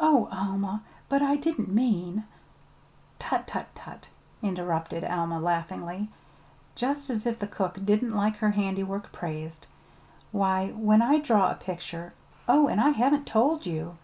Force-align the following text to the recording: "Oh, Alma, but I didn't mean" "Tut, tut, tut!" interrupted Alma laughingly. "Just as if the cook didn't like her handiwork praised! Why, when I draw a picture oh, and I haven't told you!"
"Oh, 0.00 0.28
Alma, 0.32 0.82
but 1.08 1.22
I 1.22 1.36
didn't 1.36 1.68
mean" 1.68 2.24
"Tut, 3.20 3.46
tut, 3.46 3.68
tut!" 3.76 4.08
interrupted 4.42 5.04
Alma 5.04 5.38
laughingly. 5.38 6.08
"Just 6.74 7.08
as 7.08 7.24
if 7.24 7.38
the 7.38 7.46
cook 7.46 7.78
didn't 7.86 8.16
like 8.16 8.38
her 8.38 8.50
handiwork 8.50 9.12
praised! 9.12 9.68
Why, 10.32 10.70
when 10.70 11.00
I 11.00 11.20
draw 11.20 11.52
a 11.52 11.54
picture 11.54 12.14
oh, 12.48 12.66
and 12.66 12.80
I 12.80 12.88
haven't 12.88 13.28
told 13.28 13.64
you!" 13.64 13.96